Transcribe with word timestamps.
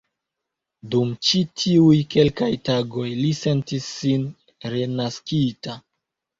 Dum 0.95 1.11
ĉi 1.27 1.41
tiuj 1.63 1.99
kelkaj 2.15 2.49
tagoj 2.71 3.07
li 3.21 3.37
sentis 3.43 3.93
sin 4.01 4.27
renaskita. 4.77 5.81